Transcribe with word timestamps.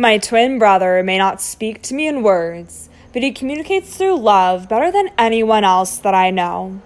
My 0.00 0.16
twin 0.16 0.58
brother 0.58 1.02
may 1.02 1.18
not 1.18 1.42
speak 1.42 1.82
to 1.82 1.94
me 1.94 2.08
in 2.08 2.22
words, 2.22 2.88
but 3.12 3.22
he 3.22 3.32
communicates 3.32 3.94
through 3.94 4.18
love 4.18 4.66
better 4.66 4.90
than 4.90 5.10
anyone 5.18 5.62
else 5.62 5.98
that 5.98 6.14
I 6.14 6.30
know. 6.30 6.80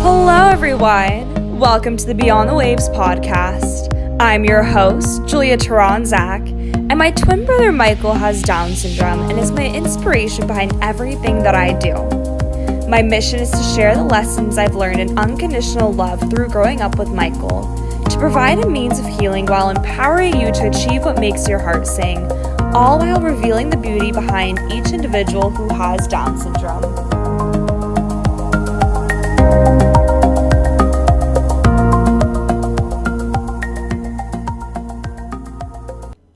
Hello, 0.00 0.48
everyone. 0.48 1.58
Welcome 1.58 1.98
to 1.98 2.06
the 2.06 2.14
Beyond 2.14 2.48
the 2.48 2.54
Waves 2.54 2.88
podcast. 2.88 4.18
I'm 4.18 4.46
your 4.46 4.62
host, 4.62 5.26
Julia 5.26 5.58
Taranzak, 5.58 6.48
and 6.88 6.96
my 6.96 7.10
twin 7.10 7.44
brother 7.44 7.70
Michael 7.70 8.14
has 8.14 8.40
Down 8.40 8.70
syndrome 8.72 9.28
and 9.28 9.38
is 9.38 9.52
my 9.52 9.66
inspiration 9.66 10.46
behind 10.46 10.72
everything 10.82 11.42
that 11.42 11.54
I 11.54 11.78
do. 11.78 12.23
My 12.86 13.02
mission 13.02 13.40
is 13.40 13.50
to 13.50 13.62
share 13.74 13.96
the 13.96 14.04
lessons 14.04 14.58
I've 14.58 14.74
learned 14.74 15.00
in 15.00 15.18
unconditional 15.18 15.92
love 15.92 16.20
through 16.30 16.48
growing 16.48 16.80
up 16.80 16.98
with 16.98 17.08
Michael, 17.08 17.62
to 18.08 18.18
provide 18.18 18.58
a 18.58 18.68
means 18.68 18.98
of 19.00 19.06
healing 19.06 19.46
while 19.46 19.70
empowering 19.70 20.40
you 20.40 20.52
to 20.52 20.68
achieve 20.68 21.02
what 21.02 21.18
makes 21.18 21.48
your 21.48 21.58
heart 21.58 21.86
sing, 21.86 22.30
all 22.74 22.98
while 22.98 23.20
revealing 23.20 23.70
the 23.70 23.76
beauty 23.76 24.12
behind 24.12 24.60
each 24.70 24.92
individual 24.92 25.50
who 25.50 25.74
has 25.74 26.06
Down 26.06 26.38
syndrome. 26.38 26.82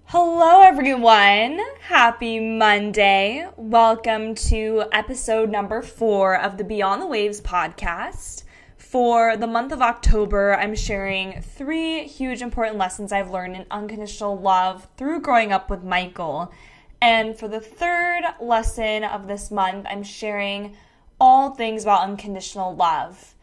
Hello, 0.07 0.63
everyone. 0.63 1.61
Happy 1.89 2.39
Monday. 2.39 3.49
Welcome 3.57 4.35
to 4.35 4.85
episode 4.93 5.49
number 5.49 5.81
four 5.81 6.39
of 6.39 6.59
the 6.59 6.63
Beyond 6.63 7.01
the 7.01 7.07
Waves 7.07 7.41
podcast. 7.41 8.43
For 8.77 9.39
the 9.39 9.47
month 9.47 9.73
of 9.73 9.81
October, 9.81 10.55
I'm 10.55 10.75
sharing 10.75 11.41
three 11.41 12.07
huge 12.07 12.43
important 12.43 12.77
lessons 12.77 13.11
I've 13.11 13.31
learned 13.31 13.57
in 13.57 13.65
unconditional 13.71 14.39
love 14.39 14.87
through 14.99 15.23
growing 15.23 15.51
up 15.51 15.71
with 15.71 15.83
Michael. 15.83 16.53
And 17.01 17.39
for 17.39 17.49
the 17.49 17.59
third 17.59 18.25
lesson 18.39 19.03
of 19.03 19.27
this 19.27 19.51
month, 19.51 19.87
I'm 19.89 20.03
sharing 20.03 20.77
all 21.19 21.55
things 21.55 21.85
about 21.85 22.03
unconditional 22.03 22.77
love, 22.77 23.35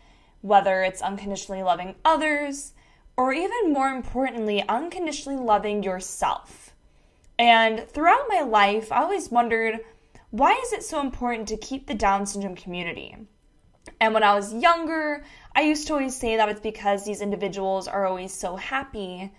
whether 0.42 0.84
it's 0.84 1.02
unconditionally 1.02 1.64
loving 1.64 1.96
others 2.06 2.74
or 3.18 3.34
even 3.34 3.74
more 3.74 3.90
importantly, 3.90 4.64
unconditionally 4.70 5.44
loving 5.44 5.82
yourself. 5.82 6.75
And 7.38 7.88
throughout 7.90 8.28
my 8.30 8.42
life, 8.42 8.92
I 8.92 9.02
always 9.02 9.30
wondered 9.30 9.80
why 10.32 10.52
is 10.64 10.74
it 10.74 10.84
so 10.84 11.00
important 11.02 11.48
to 11.50 11.58
keep 11.58 11.88
the 11.88 11.94
Down 11.94 12.26
syndrome 12.26 12.56
community? 12.56 13.16
And 14.00 14.14
when 14.14 14.24
I 14.24 14.36
was 14.36 14.54
younger, 14.54 15.24
I 15.56 15.62
used 15.62 15.88
to 15.88 15.94
always 15.94 16.16
say 16.16 16.38
that 16.38 16.50
it's 16.50 16.60
because 16.60 17.06
these 17.06 17.22
individuals 17.22 17.88
are 17.88 18.06
always 18.06 18.34
so 18.34 18.56
happy. 18.56 19.32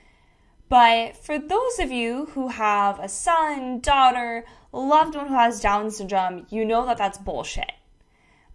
But 0.68 1.16
for 1.16 1.38
those 1.38 1.78
of 1.78 1.90
you 1.90 2.26
who 2.26 2.48
have 2.48 2.98
a 2.98 3.08
son, 3.08 3.80
daughter, 3.80 4.44
loved 4.72 5.14
one 5.14 5.28
who 5.28 5.34
has 5.34 5.60
Down 5.60 5.90
syndrome, 5.90 6.46
you 6.48 6.64
know 6.64 6.86
that 6.86 6.98
that's 6.98 7.18
bullshit 7.18 7.72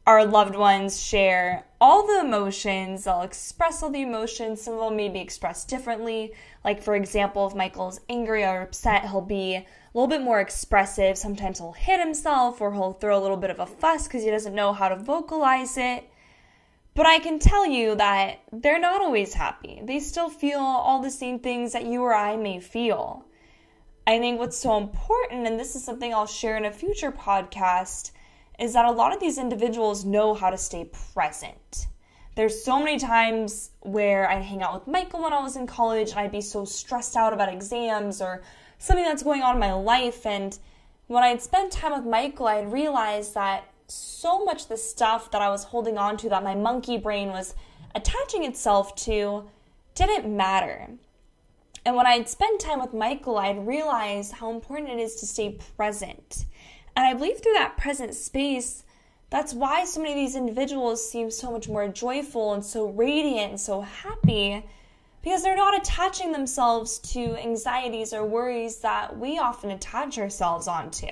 our 0.07 0.25
loved 0.25 0.55
ones 0.55 1.01
share 1.01 1.65
all 1.79 2.07
the 2.07 2.19
emotions. 2.19 3.03
They'll 3.03 3.21
express 3.21 3.83
all 3.83 3.91
the 3.91 4.01
emotions. 4.01 4.61
Some 4.61 4.73
of 4.73 4.79
them 4.79 4.95
may 4.95 5.09
be 5.09 5.19
expressed 5.19 5.67
differently. 5.67 6.33
Like, 6.65 6.81
for 6.81 6.95
example, 6.95 7.47
if 7.47 7.55
Michael's 7.55 7.99
angry 8.09 8.43
or 8.43 8.61
upset, 8.61 9.09
he'll 9.09 9.21
be 9.21 9.55
a 9.55 9.65
little 9.93 10.07
bit 10.07 10.21
more 10.21 10.39
expressive. 10.39 11.17
Sometimes 11.17 11.59
he'll 11.59 11.73
hit 11.73 11.99
himself 11.99 12.61
or 12.61 12.73
he'll 12.73 12.93
throw 12.93 13.17
a 13.17 13.21
little 13.21 13.37
bit 13.37 13.51
of 13.51 13.59
a 13.59 13.65
fuss 13.65 14.07
because 14.07 14.23
he 14.23 14.31
doesn't 14.31 14.55
know 14.55 14.73
how 14.73 14.89
to 14.89 14.95
vocalize 14.95 15.77
it. 15.77 16.09
But 16.93 17.05
I 17.05 17.19
can 17.19 17.39
tell 17.39 17.65
you 17.65 17.95
that 17.95 18.41
they're 18.51 18.79
not 18.79 19.01
always 19.01 19.33
happy. 19.33 19.81
They 19.83 19.99
still 19.99 20.29
feel 20.29 20.59
all 20.59 21.01
the 21.01 21.11
same 21.11 21.39
things 21.39 21.73
that 21.73 21.85
you 21.85 22.01
or 22.01 22.13
I 22.13 22.35
may 22.35 22.59
feel. 22.59 23.25
I 24.05 24.19
think 24.19 24.39
what's 24.39 24.57
so 24.57 24.77
important, 24.77 25.47
and 25.47 25.59
this 25.59 25.75
is 25.75 25.85
something 25.85 26.13
I'll 26.13 26.25
share 26.25 26.57
in 26.57 26.65
a 26.65 26.71
future 26.71 27.11
podcast 27.11 28.11
is 28.61 28.73
that 28.73 28.85
a 28.85 28.91
lot 28.91 29.11
of 29.11 29.19
these 29.19 29.39
individuals 29.39 30.05
know 30.05 30.35
how 30.35 30.51
to 30.51 30.57
stay 30.57 30.87
present. 31.13 31.87
There's 32.35 32.63
so 32.63 32.77
many 32.77 32.99
times 32.99 33.71
where 33.79 34.29
I'd 34.29 34.43
hang 34.43 34.61
out 34.61 34.75
with 34.75 34.87
Michael 34.87 35.23
when 35.23 35.33
I 35.33 35.41
was 35.41 35.55
in 35.55 35.65
college 35.65 36.11
and 36.11 36.19
I'd 36.19 36.31
be 36.31 36.41
so 36.41 36.63
stressed 36.63 37.15
out 37.15 37.33
about 37.33 37.51
exams 37.51 38.21
or 38.21 38.43
something 38.77 39.03
that's 39.03 39.23
going 39.23 39.41
on 39.41 39.55
in 39.55 39.59
my 39.59 39.73
life. 39.73 40.27
And 40.27 40.57
when 41.07 41.23
I'd 41.23 41.41
spend 41.41 41.71
time 41.71 41.91
with 41.91 42.05
Michael, 42.05 42.47
I'd 42.47 42.71
realize 42.71 43.33
that 43.33 43.65
so 43.87 44.45
much 44.45 44.67
the 44.67 44.77
stuff 44.77 45.31
that 45.31 45.41
I 45.41 45.49
was 45.49 45.63
holding 45.63 45.97
on 45.97 46.15
to, 46.17 46.29
that 46.29 46.43
my 46.43 46.55
monkey 46.55 46.97
brain 46.97 47.29
was 47.29 47.55
attaching 47.95 48.45
itself 48.45 48.95
to, 49.07 49.49
didn't 49.95 50.37
matter. 50.37 50.87
And 51.83 51.95
when 51.95 52.05
I'd 52.05 52.29
spend 52.29 52.59
time 52.59 52.79
with 52.79 52.93
Michael, 52.93 53.39
I'd 53.39 53.65
realize 53.65 54.31
how 54.31 54.51
important 54.51 54.91
it 54.91 54.99
is 54.99 55.15
to 55.15 55.25
stay 55.25 55.57
present 55.75 56.45
and 56.95 57.05
I 57.05 57.13
believe 57.13 57.41
through 57.41 57.53
that 57.53 57.77
present 57.77 58.13
space, 58.15 58.83
that's 59.29 59.53
why 59.53 59.85
so 59.85 60.01
many 60.01 60.11
of 60.11 60.17
these 60.17 60.35
individuals 60.35 61.09
seem 61.09 61.31
so 61.31 61.51
much 61.51 61.69
more 61.69 61.87
joyful 61.87 62.53
and 62.53 62.63
so 62.63 62.87
radiant 62.87 63.51
and 63.51 63.59
so 63.59 63.81
happy 63.81 64.65
because 65.21 65.43
they're 65.43 65.55
not 65.55 65.77
attaching 65.77 66.31
themselves 66.31 66.99
to 66.99 67.37
anxieties 67.37 68.13
or 68.13 68.25
worries 68.25 68.79
that 68.79 69.17
we 69.17 69.37
often 69.37 69.71
attach 69.71 70.17
ourselves 70.17 70.67
onto. 70.67 71.07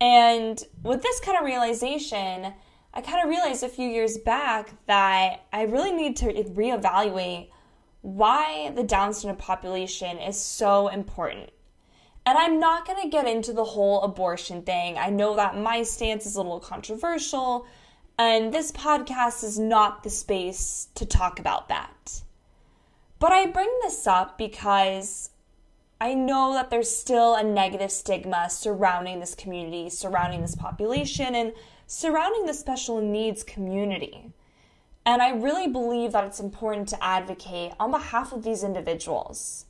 And 0.00 0.62
with 0.82 1.02
this 1.02 1.20
kind 1.20 1.38
of 1.38 1.44
realization, 1.44 2.52
I 2.92 3.00
kind 3.00 3.22
of 3.22 3.28
realized 3.28 3.62
a 3.62 3.68
few 3.68 3.88
years 3.88 4.18
back 4.18 4.70
that 4.86 5.44
I 5.52 5.62
really 5.62 5.92
need 5.92 6.16
to 6.18 6.26
reevaluate 6.26 7.48
why 8.02 8.72
the 8.74 8.82
Down 8.82 9.12
syndrome 9.12 9.36
population 9.36 10.18
is 10.18 10.40
so 10.40 10.88
important. 10.88 11.50
And 12.26 12.36
I'm 12.36 12.60
not 12.60 12.86
going 12.86 13.02
to 13.02 13.08
get 13.08 13.26
into 13.26 13.52
the 13.52 13.64
whole 13.64 14.02
abortion 14.02 14.62
thing. 14.62 14.98
I 14.98 15.10
know 15.10 15.36
that 15.36 15.56
my 15.56 15.82
stance 15.82 16.26
is 16.26 16.36
a 16.36 16.42
little 16.42 16.60
controversial, 16.60 17.66
and 18.18 18.52
this 18.52 18.70
podcast 18.72 19.42
is 19.42 19.58
not 19.58 20.02
the 20.02 20.10
space 20.10 20.88
to 20.94 21.06
talk 21.06 21.38
about 21.38 21.68
that. 21.68 22.22
But 23.18 23.32
I 23.32 23.46
bring 23.46 23.70
this 23.82 24.06
up 24.06 24.36
because 24.36 25.30
I 26.00 26.14
know 26.14 26.54
that 26.54 26.70
there's 26.70 26.94
still 26.94 27.34
a 27.34 27.42
negative 27.42 27.90
stigma 27.90 28.48
surrounding 28.48 29.20
this 29.20 29.34
community, 29.34 29.90
surrounding 29.90 30.40
this 30.40 30.54
population, 30.54 31.34
and 31.34 31.52
surrounding 31.86 32.46
the 32.46 32.54
special 32.54 33.00
needs 33.00 33.42
community. 33.42 34.32
And 35.04 35.20
I 35.20 35.30
really 35.30 35.66
believe 35.66 36.12
that 36.12 36.24
it's 36.24 36.40
important 36.40 36.88
to 36.88 37.04
advocate 37.04 37.72
on 37.80 37.90
behalf 37.90 38.32
of 38.32 38.44
these 38.44 38.62
individuals. 38.62 39.66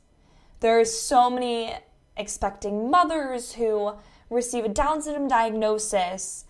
There 0.59 0.79
are 0.79 0.85
so 0.85 1.29
many 1.29 1.73
expecting 2.17 2.89
mothers 2.89 3.53
who 3.53 3.93
receive 4.29 4.65
a 4.65 4.69
Down 4.69 5.01
syndrome 5.01 5.27
diagnosis. 5.27 6.45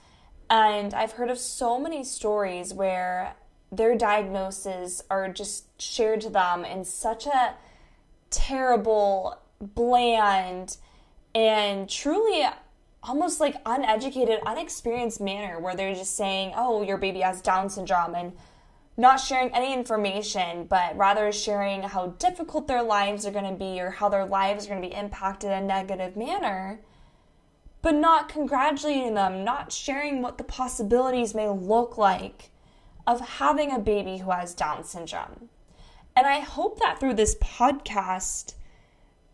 And 0.50 0.94
I've 0.94 1.14
heard 1.14 1.30
of 1.30 1.38
so 1.38 1.80
many 1.80 2.04
stories 2.04 2.74
where 2.74 3.36
their 3.72 3.96
diagnoses 3.98 5.04
are 5.10 5.30
just 5.30 5.82
shared 5.82 6.22
to 6.22 6.30
them 6.30 6.66
in 6.66 6.84
such 6.84 7.26
a 7.26 7.56
terrible, 8.30 9.38
bland, 9.60 10.78
and 11.34 11.90
truly 11.90 12.46
almost 13.04 13.40
like 13.40 13.56
uneducated, 13.66 14.40
unexperienced 14.46 15.22
manner 15.22 15.60
where 15.60 15.76
they're 15.76 15.96
just 15.96 16.16
saying, 16.16 16.54
oh, 16.56 16.82
your 16.82 16.98
baby 16.98 17.22
has 17.22 17.42
Down 17.42 17.70
syndrome 17.70 18.14
and 18.16 18.34
not 19.02 19.20
sharing 19.20 19.54
any 19.54 19.74
information, 19.74 20.66
but 20.66 20.96
rather 20.96 21.32
sharing 21.32 21.82
how 21.82 22.08
difficult 22.20 22.68
their 22.68 22.84
lives 22.84 23.26
are 23.26 23.32
going 23.32 23.52
to 23.52 23.58
be 23.58 23.82
or 23.82 23.90
how 23.90 24.08
their 24.08 24.26
lives 24.26 24.66
are 24.66 24.70
going 24.70 24.82
to 24.82 24.88
be 24.88 24.94
impacted 24.94 25.50
in 25.52 25.64
a 25.64 25.66
negative 25.66 26.16
manner, 26.16 26.80
but 27.82 27.96
not 27.96 28.30
congratulating 28.30 29.16
them, 29.16 29.44
not 29.44 29.74
sharing 29.74 30.22
what 30.22 30.38
the 30.38 30.44
possibilities 30.44 31.34
may 31.34 31.50
look 31.50 31.98
like 31.98 32.52
of 33.08 33.20
having 33.20 33.72
a 33.72 33.80
baby 33.80 34.18
who 34.18 34.30
has 34.30 34.54
Down 34.54 34.84
syndrome. 34.84 35.50
And 36.16 36.28
I 36.28 36.40
hope 36.40 36.80
that 36.80 37.00
through 37.00 37.16
this 37.16 37.36
podcast 37.36 38.54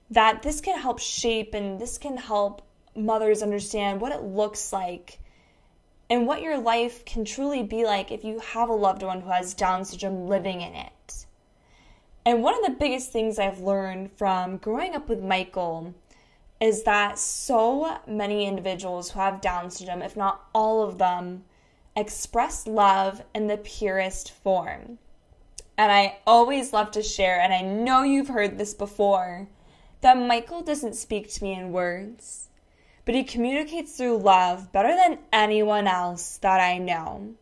that 0.09 0.43
this 0.43 0.61
can 0.61 0.79
help 0.79 0.99
shape 0.99 1.53
and 1.53 1.79
this 1.79 1.97
can 1.97 2.15
help 2.15 2.61
mothers 2.95 3.43
understand 3.43 3.99
what 3.99 4.13
it 4.13 4.23
looks 4.23 4.71
like 4.71 5.19
and 6.09 6.25
what 6.25 6.41
your 6.41 6.57
life 6.57 7.03
can 7.05 7.25
truly 7.25 7.63
be 7.63 7.83
like 7.83 8.11
if 8.11 8.23
you 8.23 8.39
have 8.39 8.69
a 8.69 8.73
loved 8.73 9.03
one 9.03 9.21
who 9.21 9.29
has 9.29 9.53
Down 9.53 9.83
syndrome 9.83 10.27
living 10.27 10.61
in 10.61 10.73
it. 10.73 11.25
And 12.25 12.43
one 12.43 12.55
of 12.55 12.65
the 12.65 12.77
biggest 12.79 13.11
things 13.11 13.39
I've 13.39 13.59
learned 13.59 14.11
from 14.11 14.57
growing 14.57 14.95
up 14.95 15.09
with 15.09 15.21
Michael 15.21 15.93
is 16.59 16.83
that 16.83 17.19
so 17.19 17.99
many 18.07 18.45
individuals 18.45 19.11
who 19.11 19.19
have 19.19 19.41
Down 19.41 19.69
syndrome, 19.69 20.01
if 20.01 20.15
not 20.15 20.45
all 20.53 20.81
of 20.81 20.97
them, 20.97 21.43
express 21.95 22.67
love 22.67 23.23
in 23.33 23.47
the 23.47 23.57
purest 23.57 24.31
form. 24.31 24.97
And 25.77 25.91
I 25.91 26.17
always 26.25 26.73
love 26.73 26.91
to 26.91 27.03
share, 27.03 27.39
and 27.39 27.53
I 27.53 27.61
know 27.61 28.01
you've 28.01 28.29
heard 28.29 28.57
this 28.57 28.73
before, 28.73 29.47
that 30.01 30.17
Michael 30.17 30.61
doesn't 30.61 30.95
speak 30.95 31.31
to 31.33 31.43
me 31.43 31.53
in 31.53 31.71
words 31.71 32.47
but 33.07 33.15
he 33.15 33.23
communicates 33.23 33.95
through 33.95 34.17
love 34.17 34.73
better 34.73 34.93
than 34.93 35.17
anyone 35.31 35.87
else 35.87 36.39
that 36.39 36.59
I 36.59 36.77
know. 36.77 37.35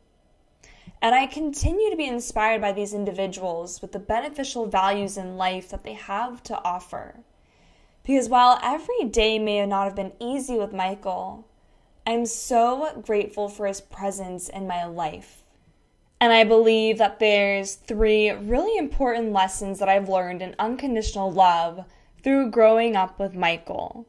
And 1.01 1.15
I 1.15 1.25
continue 1.25 1.89
to 1.89 1.97
be 1.97 2.05
inspired 2.05 2.61
by 2.61 2.71
these 2.71 2.93
individuals 2.93 3.81
with 3.81 3.91
the 3.91 3.97
beneficial 3.97 4.67
values 4.67 5.17
in 5.17 5.37
life 5.37 5.69
that 5.69 5.83
they 5.83 5.93
have 5.93 6.43
to 6.43 6.63
offer. 6.63 7.15
Because 8.03 8.29
while 8.29 8.59
every 8.61 9.05
day 9.05 9.39
may 9.39 9.65
not 9.65 9.85
have 9.85 9.95
been 9.95 10.13
easy 10.19 10.55
with 10.55 10.71
Michael, 10.71 11.47
I'm 12.05 12.27
so 12.27 13.01
grateful 13.03 13.49
for 13.49 13.65
his 13.65 13.81
presence 13.81 14.47
in 14.47 14.67
my 14.67 14.85
life. 14.85 15.41
And 16.21 16.31
I 16.31 16.43
believe 16.43 16.99
that 16.99 17.17
there's 17.17 17.73
three 17.73 18.29
really 18.29 18.77
important 18.77 19.33
lessons 19.33 19.79
that 19.79 19.89
I've 19.89 20.09
learned 20.09 20.43
in 20.43 20.53
unconditional 20.59 21.31
love 21.31 21.85
through 22.21 22.51
growing 22.51 22.95
up 22.95 23.17
with 23.17 23.33
Michael. 23.33 24.05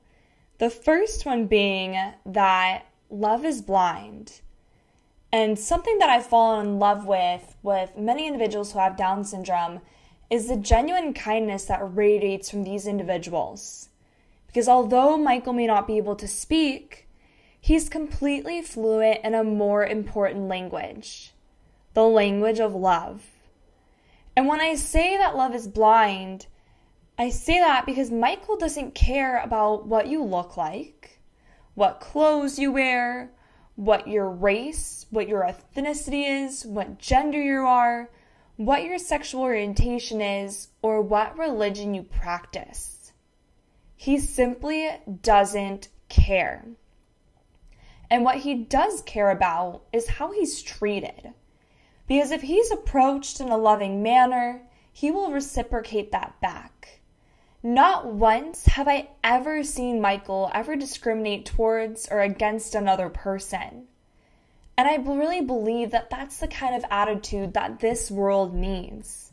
The 0.58 0.70
first 0.70 1.26
one 1.26 1.46
being 1.46 1.98
that 2.24 2.86
love 3.10 3.44
is 3.44 3.60
blind. 3.60 4.40
And 5.30 5.58
something 5.58 5.98
that 5.98 6.08
I've 6.08 6.26
fallen 6.26 6.66
in 6.66 6.78
love 6.78 7.04
with 7.04 7.56
with 7.62 7.96
many 7.98 8.26
individuals 8.26 8.72
who 8.72 8.78
have 8.78 8.96
Down 8.96 9.22
syndrome 9.24 9.80
is 10.30 10.48
the 10.48 10.56
genuine 10.56 11.12
kindness 11.12 11.66
that 11.66 11.96
radiates 11.96 12.50
from 12.50 12.64
these 12.64 12.86
individuals. 12.86 13.90
Because 14.46 14.66
although 14.66 15.18
Michael 15.18 15.52
may 15.52 15.66
not 15.66 15.86
be 15.86 15.98
able 15.98 16.16
to 16.16 16.26
speak, 16.26 17.06
he's 17.60 17.90
completely 17.90 18.62
fluent 18.62 19.20
in 19.22 19.34
a 19.34 19.44
more 19.44 19.84
important 19.84 20.48
language 20.48 21.32
the 21.92 22.02
language 22.02 22.60
of 22.60 22.74
love. 22.74 23.24
And 24.36 24.46
when 24.46 24.60
I 24.60 24.74
say 24.74 25.16
that 25.16 25.34
love 25.34 25.54
is 25.54 25.66
blind, 25.66 26.46
I 27.18 27.30
say 27.30 27.58
that 27.60 27.86
because 27.86 28.10
Michael 28.10 28.58
doesn't 28.58 28.94
care 28.94 29.42
about 29.42 29.86
what 29.86 30.06
you 30.08 30.22
look 30.22 30.56
like, 30.56 31.18
what 31.74 32.00
clothes 32.00 32.58
you 32.58 32.72
wear, 32.72 33.30
what 33.74 34.06
your 34.06 34.28
race, 34.28 35.06
what 35.10 35.28
your 35.28 35.42
ethnicity 35.42 36.44
is, 36.44 36.66
what 36.66 36.98
gender 36.98 37.42
you 37.42 37.60
are, 37.60 38.10
what 38.56 38.84
your 38.84 38.98
sexual 38.98 39.42
orientation 39.42 40.20
is, 40.20 40.68
or 40.82 41.00
what 41.00 41.38
religion 41.38 41.94
you 41.94 42.02
practice. 42.02 43.12
He 43.96 44.18
simply 44.18 44.90
doesn't 45.22 45.88
care. 46.08 46.66
And 48.10 48.24
what 48.24 48.36
he 48.38 48.54
does 48.54 49.02
care 49.02 49.30
about 49.30 49.82
is 49.92 50.06
how 50.06 50.32
he's 50.32 50.62
treated. 50.62 51.32
Because 52.06 52.30
if 52.30 52.42
he's 52.42 52.70
approached 52.70 53.40
in 53.40 53.48
a 53.48 53.56
loving 53.56 54.02
manner, 54.02 54.62
he 54.92 55.10
will 55.10 55.32
reciprocate 55.32 56.12
that 56.12 56.40
back. 56.40 56.95
Not 57.62 58.06
once 58.06 58.66
have 58.66 58.86
I 58.86 59.08
ever 59.24 59.64
seen 59.64 60.00
Michael 60.00 60.50
ever 60.54 60.76
discriminate 60.76 61.46
towards 61.46 62.06
or 62.10 62.20
against 62.20 62.74
another 62.74 63.08
person. 63.08 63.88
And 64.78 64.86
I 64.86 64.96
really 64.96 65.40
believe 65.40 65.90
that 65.92 66.10
that's 66.10 66.36
the 66.36 66.48
kind 66.48 66.74
of 66.74 66.84
attitude 66.90 67.54
that 67.54 67.80
this 67.80 68.10
world 68.10 68.54
needs. 68.54 69.32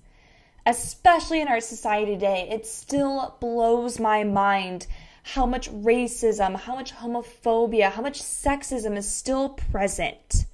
Especially 0.66 1.42
in 1.42 1.50
our 1.50 1.60
society 1.60 2.14
today, 2.14 2.48
it 2.50 2.66
still 2.66 3.36
blows 3.42 4.00
my 4.00 4.24
mind 4.24 4.88
how 5.24 5.46
much 5.46 5.69
racism, 5.72 6.56
how 6.56 6.76
much 6.76 6.94
homophobia, 6.94 7.92
how 7.92 8.02
much 8.02 8.22
sexism 8.22 8.98
is 8.98 9.10
still 9.10 9.50
present. 9.50 10.46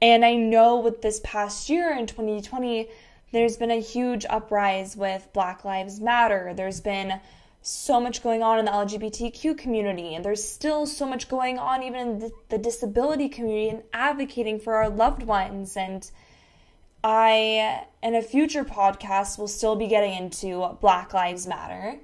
And 0.00 0.24
I 0.24 0.34
know 0.34 0.78
with 0.78 1.02
this 1.02 1.20
past 1.24 1.68
year 1.68 1.92
in 1.92 2.06
2020, 2.06 2.88
there's 3.32 3.56
been 3.56 3.70
a 3.70 3.80
huge 3.80 4.26
uprise 4.28 4.96
with 4.96 5.28
Black 5.32 5.64
Lives 5.64 6.00
Matter. 6.00 6.52
There's 6.54 6.80
been 6.80 7.20
so 7.62 8.00
much 8.00 8.22
going 8.22 8.42
on 8.42 8.58
in 8.58 8.64
the 8.64 8.70
LGBTQ 8.70 9.56
community, 9.56 10.14
and 10.14 10.24
there's 10.24 10.42
still 10.42 10.86
so 10.86 11.06
much 11.06 11.28
going 11.28 11.58
on 11.58 11.82
even 11.82 12.00
in 12.00 12.32
the 12.48 12.58
disability 12.58 13.28
community 13.28 13.68
and 13.68 13.82
advocating 13.92 14.58
for 14.58 14.74
our 14.74 14.88
loved 14.88 15.22
ones. 15.22 15.76
And 15.76 16.10
I, 17.04 17.84
in 18.02 18.14
a 18.14 18.22
future 18.22 18.64
podcast, 18.64 19.38
will 19.38 19.48
still 19.48 19.76
be 19.76 19.86
getting 19.86 20.14
into 20.14 20.76
Black 20.80 21.12
Lives 21.12 21.46
Matter 21.46 21.98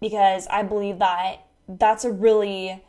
because 0.00 0.46
I 0.48 0.62
believe 0.62 0.98
that 0.98 1.46
that's 1.68 2.04
a 2.04 2.10
really, 2.12 2.82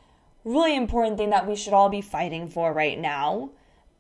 really 0.44 0.76
important 0.76 1.18
thing 1.18 1.30
that 1.30 1.48
we 1.48 1.56
should 1.56 1.74
all 1.74 1.90
be 1.90 2.02
fighting 2.02 2.50
for 2.50 2.74
right 2.74 3.00
now. 3.00 3.52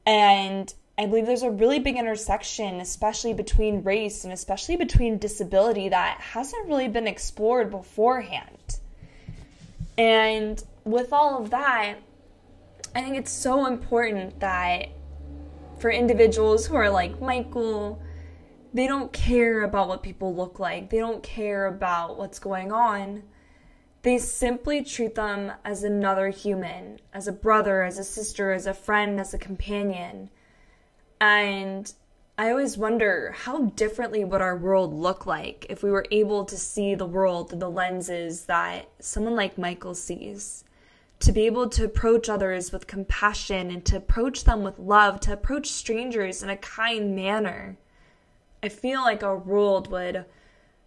And 0.05 0.73
I 0.97 1.07
believe 1.07 1.25
there's 1.25 1.43
a 1.43 1.51
really 1.51 1.79
big 1.79 1.97
intersection, 1.97 2.79
especially 2.79 3.33
between 3.33 3.83
race 3.83 4.23
and 4.23 4.31
especially 4.31 4.77
between 4.77 5.17
disability, 5.17 5.89
that 5.89 6.21
hasn't 6.21 6.67
really 6.67 6.87
been 6.87 7.05
explored 7.05 7.69
beforehand. 7.69 8.79
And 9.97 10.63
with 10.85 11.11
all 11.11 11.43
of 11.43 11.49
that, 11.49 11.95
I 12.93 13.01
think 13.01 13.17
it's 13.17 13.31
so 13.31 13.65
important 13.65 14.39
that 14.39 14.87
for 15.79 15.91
individuals 15.91 16.65
who 16.65 16.75
are 16.75 16.89
like 16.89 17.19
Michael, 17.19 18.01
they 18.73 18.87
don't 18.87 19.11
care 19.11 19.63
about 19.63 19.89
what 19.89 20.01
people 20.01 20.33
look 20.33 20.59
like, 20.59 20.89
they 20.89 20.99
don't 20.99 21.21
care 21.21 21.65
about 21.65 22.17
what's 22.17 22.39
going 22.39 22.71
on. 22.71 23.23
They 24.01 24.17
simply 24.17 24.83
treat 24.83 25.15
them 25.15 25.51
as 25.65 25.83
another 25.83 26.29
human, 26.29 26.99
as 27.11 27.27
a 27.27 27.31
brother, 27.33 27.83
as 27.83 27.97
a 27.97 28.03
sister, 28.03 28.53
as 28.53 28.65
a 28.65 28.73
friend, 28.73 29.19
as 29.19 29.33
a 29.33 29.37
companion 29.37 30.29
and 31.19 31.91
I 32.37 32.49
always 32.49 32.77
wonder 32.77 33.33
how 33.37 33.67
differently 33.77 34.25
would 34.25 34.41
our 34.41 34.57
world 34.57 34.93
look 34.93 35.25
like 35.25 35.65
if 35.69 35.83
we 35.83 35.89
were 35.89 36.05
able 36.11 36.43
to 36.45 36.57
see 36.57 36.93
the 36.93 37.05
world 37.05 37.49
through 37.49 37.59
the 37.59 37.69
lenses 37.69 38.45
that 38.45 38.89
someone 38.99 39.37
like 39.37 39.57
Michael 39.57 39.95
sees. 39.95 40.65
To 41.19 41.31
be 41.31 41.45
able 41.45 41.69
to 41.69 41.85
approach 41.85 42.27
others 42.27 42.73
with 42.73 42.87
compassion 42.87 43.71
and 43.71 43.85
to 43.85 43.95
approach 43.95 44.43
them 44.43 44.63
with 44.63 44.77
love, 44.77 45.21
to 45.21 45.31
approach 45.31 45.67
strangers 45.67 46.43
in 46.43 46.49
a 46.49 46.57
kind 46.57 47.15
manner. 47.15 47.77
I 48.61 48.67
feel 48.67 49.01
like 49.01 49.23
our 49.23 49.37
world 49.37 49.89
would 49.91 50.25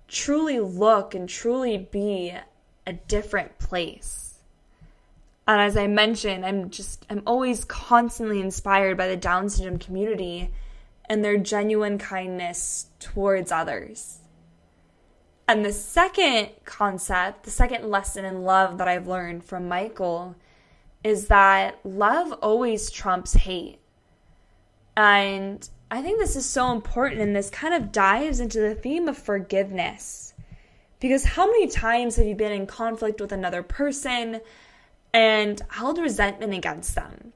truly 0.07 0.61
look 0.61 1.15
and 1.15 1.27
truly 1.27 1.79
be 1.79 2.35
a 2.87 2.93
different 2.93 3.59
place. 3.59 4.28
And 5.49 5.63
as 5.63 5.79
I 5.79 5.87
mentioned, 5.87 6.45
I'm 6.45 6.69
just, 6.69 7.07
I'm 7.09 7.23
always 7.27 7.65
constantly 7.65 8.41
inspired 8.41 8.99
by 8.99 9.09
the 9.09 9.17
Down 9.17 9.49
syndrome 9.49 9.79
community 9.79 10.51
and 11.07 11.25
their 11.25 11.39
genuine 11.39 11.97
kindness 11.97 12.89
towards 13.01 13.51
others. 13.51 14.19
And 15.49 15.65
the 15.65 15.73
second 15.73 16.51
concept, 16.67 17.45
the 17.45 17.51
second 17.51 17.89
lesson 17.89 18.27
in 18.27 18.43
love 18.43 18.77
that 18.77 18.89
I've 18.89 19.09
learned 19.09 19.43
from 19.43 19.69
Michael 19.69 20.37
is 21.03 21.29
that 21.29 21.79
love 21.83 22.31
always 22.43 22.91
trumps 22.91 23.33
hate. 23.33 23.79
And 24.99 25.67
I 25.91 26.03
think 26.03 26.19
this 26.19 26.37
is 26.37 26.45
so 26.45 26.73
important, 26.73 27.23
and 27.23 27.35
this 27.35 27.49
kind 27.49 27.73
of 27.73 27.91
dives 27.91 28.41
into 28.41 28.61
the 28.61 28.75
theme 28.75 29.09
of 29.09 29.17
forgiveness. 29.17 30.35
Because 31.01 31.25
how 31.25 31.47
many 31.47 31.69
times 31.69 32.17
have 32.17 32.27
you 32.27 32.35
been 32.35 32.53
in 32.53 32.67
conflict 32.67 33.19
with 33.19 33.33
another 33.33 33.63
person? 33.63 34.43
And 35.19 35.61
held 35.69 35.99
resentment 35.99 36.55
against 36.55 36.95
them. 36.95 37.33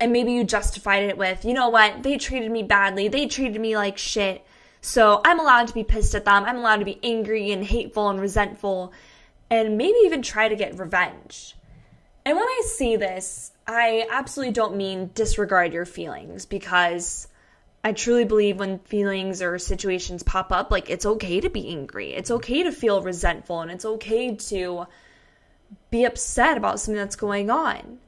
And 0.00 0.14
maybe 0.14 0.32
you 0.32 0.44
justified 0.44 1.02
it 1.02 1.18
with, 1.18 1.44
you 1.44 1.52
know 1.52 1.68
what, 1.68 2.02
they 2.02 2.16
treated 2.16 2.50
me 2.50 2.62
badly, 2.62 3.06
they 3.08 3.26
treated 3.26 3.60
me 3.60 3.76
like 3.76 3.98
shit. 3.98 4.42
So 4.80 5.20
I'm 5.22 5.38
allowed 5.38 5.68
to 5.68 5.74
be 5.74 5.84
pissed 5.84 6.14
at 6.14 6.24
them, 6.24 6.44
I'm 6.44 6.56
allowed 6.56 6.78
to 6.78 6.86
be 6.86 6.98
angry 7.02 7.52
and 7.52 7.62
hateful 7.62 8.08
and 8.08 8.18
resentful, 8.18 8.94
and 9.50 9.76
maybe 9.76 9.98
even 10.04 10.22
try 10.22 10.48
to 10.48 10.56
get 10.56 10.78
revenge. 10.78 11.54
And 12.24 12.34
when 12.34 12.48
I 12.48 12.62
see 12.64 12.96
this, 12.96 13.52
I 13.66 14.06
absolutely 14.10 14.54
don't 14.54 14.76
mean 14.76 15.10
disregard 15.12 15.74
your 15.74 15.84
feelings 15.84 16.46
because 16.46 17.28
I 17.84 17.92
truly 17.92 18.24
believe 18.24 18.58
when 18.58 18.78
feelings 18.78 19.42
or 19.42 19.58
situations 19.58 20.22
pop 20.22 20.50
up, 20.50 20.70
like 20.70 20.88
it's 20.88 21.04
okay 21.04 21.40
to 21.40 21.50
be 21.50 21.68
angry. 21.68 22.14
It's 22.14 22.30
okay 22.30 22.62
to 22.62 22.72
feel 22.72 23.02
resentful 23.02 23.60
and 23.60 23.70
it's 23.70 23.84
okay 23.84 24.34
to 24.34 24.86
be 25.92 26.04
upset 26.04 26.56
about 26.56 26.80
something 26.80 26.98
that's 26.98 27.14
going 27.14 27.50
on. 27.50 27.98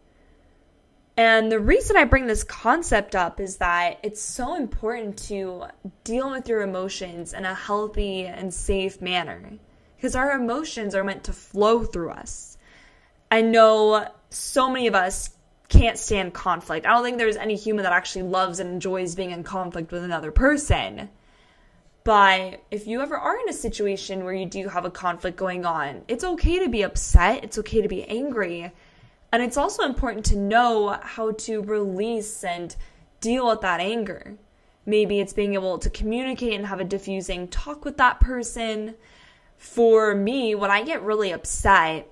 And 1.17 1.53
the 1.53 1.61
reason 1.61 1.97
I 1.97 2.05
bring 2.05 2.27
this 2.27 2.43
concept 2.43 3.15
up 3.15 3.39
is 3.39 3.59
that 3.59 4.01
it's 4.03 4.21
so 4.21 4.57
important 4.57 5.17
to 5.29 5.67
deal 6.03 6.29
with 6.29 6.49
your 6.49 6.63
emotions 6.63 7.33
in 7.33 7.45
a 7.45 7.55
healthy 7.55 8.25
and 8.25 8.53
safe 8.53 9.01
manner 9.01 9.53
because 9.97 10.17
our 10.17 10.33
emotions 10.33 10.97
are 10.97 11.05
meant 11.05 11.23
to 11.25 11.33
flow 11.33 11.85
through 11.85 12.11
us. 12.11 12.59
I 13.31 13.43
know 13.43 14.09
so 14.31 14.69
many 14.69 14.89
of 14.89 14.97
us 14.97 15.31
can't 15.69 15.99
stand 15.99 16.35
conflict. 16.35 16.87
I 16.87 16.91
don't 16.91 17.05
think 17.05 17.19
there's 17.19 17.37
any 17.37 17.55
human 17.55 17.85
that 17.85 17.93
actually 17.93 18.23
loves 18.23 18.59
and 18.59 18.71
enjoys 18.71 19.15
being 19.15 19.31
in 19.31 19.45
conflict 19.45 19.93
with 19.93 20.03
another 20.03 20.33
person. 20.33 21.11
But 22.05 22.63
if 22.71 22.87
you 22.87 23.01
ever 23.01 23.17
are 23.17 23.41
in 23.41 23.49
a 23.49 23.55
situation 23.55 24.25
where 24.25 24.35
you 24.35 24.45
do 24.45 24.69
have 24.69 24.85
a 24.85 24.91
conflict 24.91 25.39
going 25.39 25.65
on, 25.65 26.03
it's 26.07 26.23
okay 26.23 26.59
to 26.59 26.69
be 26.69 26.83
upset, 26.83 27.43
it's 27.43 27.59
okay 27.59 27.81
to 27.81 27.89
be 27.89 28.05
angry. 28.05 28.71
And 29.33 29.43
it's 29.43 29.57
also 29.57 29.85
important 29.85 30.27
to 30.27 30.37
know 30.37 30.99
how 31.03 31.33
to 31.33 31.63
release 31.63 32.45
and 32.45 32.77
deal 33.21 33.49
with 33.49 33.63
that 33.63 33.81
anger. 33.81 34.37
Maybe 34.85 35.19
it's 35.19 35.33
being 35.33 35.55
able 35.55 35.79
to 35.79 35.89
communicate 35.89 36.53
and 36.53 36.67
have 36.67 36.79
a 36.79 36.85
diffusing 36.85 37.49
talk 37.49 37.87
with 37.87 37.97
that 37.97 38.21
person. 38.21 38.97
For 39.57 40.15
me, 40.15 40.55
when 40.55 40.71
I 40.71 40.85
get 40.85 41.03
really 41.03 41.33
upset, 41.33 42.07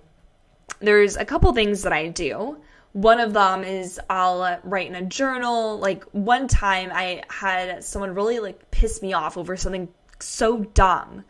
there's 0.80 1.16
a 1.16 1.24
couple 1.26 1.52
things 1.52 1.82
that 1.82 1.92
I 1.92 2.08
do. 2.08 2.56
One 2.92 3.20
of 3.20 3.32
them 3.32 3.64
is 3.64 3.98
I'll 4.10 4.42
uh, 4.42 4.58
write 4.64 4.88
in 4.88 4.94
a 4.94 5.02
journal. 5.02 5.78
Like 5.78 6.04
one 6.12 6.46
time 6.46 6.90
I 6.92 7.22
had 7.28 7.82
someone 7.82 8.14
really 8.14 8.38
like 8.38 8.70
piss 8.70 9.00
me 9.00 9.12
off 9.12 9.36
over 9.38 9.56
something 9.56 9.88
so 10.20 10.58
dumb. 10.58 11.24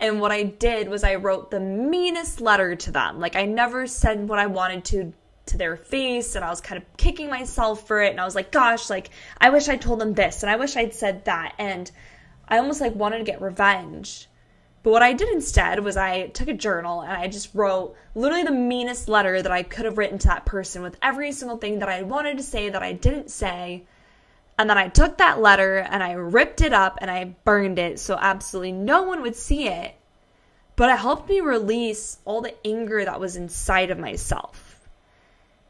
And 0.00 0.20
what 0.20 0.32
I 0.32 0.42
did 0.42 0.88
was 0.88 1.04
I 1.04 1.16
wrote 1.16 1.50
the 1.50 1.60
meanest 1.60 2.40
letter 2.40 2.74
to 2.74 2.90
them. 2.90 3.20
Like 3.20 3.36
I 3.36 3.44
never 3.44 3.86
said 3.86 4.26
what 4.28 4.38
I 4.38 4.46
wanted 4.46 4.84
to 4.86 5.12
to 5.44 5.56
their 5.58 5.76
face 5.76 6.36
and 6.36 6.44
I 6.44 6.50
was 6.50 6.60
kind 6.60 6.80
of 6.80 6.96
kicking 6.96 7.28
myself 7.28 7.86
for 7.86 8.00
it 8.00 8.10
and 8.10 8.20
I 8.20 8.24
was 8.24 8.34
like, 8.34 8.52
gosh, 8.52 8.88
like 8.88 9.10
I 9.38 9.50
wish 9.50 9.68
I 9.68 9.76
told 9.76 9.98
them 9.98 10.14
this 10.14 10.42
and 10.42 10.50
I 10.50 10.56
wish 10.56 10.76
I'd 10.76 10.94
said 10.94 11.24
that 11.24 11.54
and 11.58 11.90
I 12.48 12.58
almost 12.58 12.80
like 12.80 12.94
wanted 12.94 13.18
to 13.18 13.24
get 13.24 13.42
revenge. 13.42 14.28
But 14.82 14.90
what 14.90 15.02
I 15.02 15.12
did 15.12 15.28
instead 15.28 15.84
was 15.84 15.96
I 15.96 16.26
took 16.28 16.48
a 16.48 16.54
journal 16.54 17.02
and 17.02 17.12
I 17.12 17.28
just 17.28 17.54
wrote 17.54 17.94
literally 18.14 18.42
the 18.42 18.50
meanest 18.50 19.08
letter 19.08 19.40
that 19.40 19.52
I 19.52 19.62
could 19.62 19.84
have 19.84 19.96
written 19.96 20.18
to 20.18 20.28
that 20.28 20.44
person 20.44 20.82
with 20.82 20.96
every 21.00 21.30
single 21.30 21.56
thing 21.56 21.78
that 21.78 21.88
I 21.88 22.02
wanted 22.02 22.36
to 22.38 22.42
say 22.42 22.68
that 22.68 22.82
I 22.82 22.92
didn't 22.92 23.30
say. 23.30 23.84
And 24.58 24.68
then 24.68 24.78
I 24.78 24.88
took 24.88 25.18
that 25.18 25.40
letter 25.40 25.78
and 25.78 26.02
I 26.02 26.12
ripped 26.12 26.60
it 26.60 26.72
up 26.72 26.98
and 27.00 27.10
I 27.10 27.36
burned 27.44 27.78
it 27.78 28.00
so 28.00 28.18
absolutely 28.20 28.72
no 28.72 29.02
one 29.02 29.22
would 29.22 29.36
see 29.36 29.68
it. 29.68 29.94
But 30.74 30.90
it 30.90 30.98
helped 30.98 31.28
me 31.28 31.40
release 31.40 32.18
all 32.24 32.40
the 32.40 32.54
anger 32.66 33.04
that 33.04 33.20
was 33.20 33.36
inside 33.36 33.90
of 33.90 33.98
myself. 33.98 34.80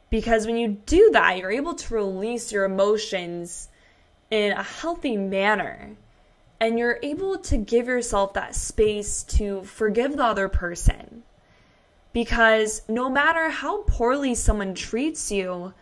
Because 0.09 0.47
when 0.47 0.57
you 0.57 0.69
do 0.87 1.11
that, 1.13 1.37
you're 1.37 1.51
able 1.51 1.75
to 1.75 1.95
release 1.95 2.53
your 2.53 2.65
emotions 2.65 3.69
in 4.31 4.53
a 4.53 4.63
healthy 4.63 5.17
manner 5.17 5.97
and 6.63 6.79
you're 6.79 7.01
able 7.03 7.39
to 7.39 7.57
give 7.57 7.89
yourself 7.89 8.35
that 8.35 8.55
space 8.55 9.25
to 9.25 9.65
forgive 9.65 10.17
the 10.17 10.23
other 10.23 10.49
person. 10.49 11.25
Because 12.13 12.83
no 12.89 13.11
matter 13.11 13.49
how 13.49 13.83
poorly 13.83 14.37
someone 14.37 14.73
treats 14.73 15.33
you, 15.33 15.75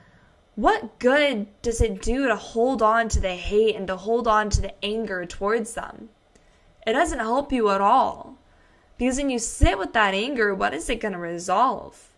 what 0.54 0.98
good 0.98 1.48
does 1.60 1.82
it 1.82 2.00
do 2.00 2.26
to 2.28 2.34
hold 2.34 2.80
on 2.80 3.10
to 3.10 3.20
the 3.20 3.34
hate 3.34 3.76
and 3.76 3.86
to 3.88 3.96
hold 3.96 4.26
on 4.26 4.48
to 4.48 4.62
the 4.62 4.72
anger 4.82 5.26
towards 5.26 5.74
them? 5.74 6.08
It 6.86 6.94
doesn't 6.94 7.18
help 7.18 7.52
you 7.52 7.68
at 7.68 7.82
all. 7.82 8.38
Because 8.96 9.18
when 9.18 9.28
you 9.28 9.38
sit 9.38 9.78
with 9.78 9.92
that 9.92 10.14
anger, 10.14 10.54
what 10.54 10.72
is 10.72 10.88
it 10.88 11.00
going 11.00 11.12
to 11.12 11.18
resolve? 11.18 12.08